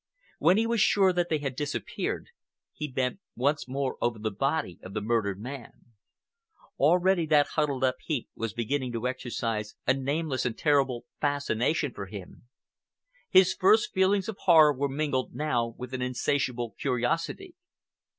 When 0.39 0.57
he 0.57 0.65
was 0.65 0.81
sure 0.81 1.13
that 1.13 1.29
they 1.29 1.37
had 1.37 1.55
disappeared, 1.55 2.29
he 2.73 2.87
bent 2.91 3.19
once 3.35 3.67
more 3.67 3.97
over 4.01 4.17
the 4.17 4.31
body 4.31 4.79
of 4.81 4.95
the 4.95 5.01
murdered 5.01 5.39
man. 5.39 5.73
Already 6.79 7.27
that 7.27 7.49
huddled 7.49 7.83
up 7.83 7.97
heap 8.03 8.27
was 8.33 8.51
beginning 8.51 8.93
to 8.93 9.07
exercise 9.07 9.75
a 9.85 9.93
nameless 9.93 10.43
and 10.43 10.57
terrible 10.57 11.05
fascination 11.19 11.93
for 11.93 12.07
him. 12.07 12.45
His 13.29 13.53
first 13.53 13.93
feelings 13.93 14.27
of 14.27 14.37
horror 14.39 14.73
were 14.73 14.89
mingled 14.89 15.35
now 15.35 15.75
with 15.77 15.93
an 15.93 16.01
insatiable 16.01 16.71
curiosity. 16.79 17.53